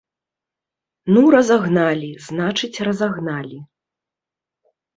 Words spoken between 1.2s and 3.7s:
разагналі, значыць разагналі.